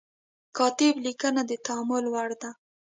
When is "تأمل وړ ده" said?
1.65-2.51